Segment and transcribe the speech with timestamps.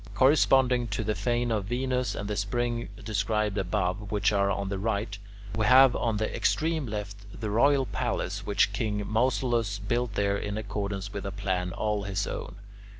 [0.15, 4.79] Corresponding to the fane of Venus and the spring described above, which are on the
[4.79, 5.15] right,
[5.55, 10.57] we have on the extreme left the royal palace which king Mausolus built there in
[10.57, 12.55] accordance with a plan all his own.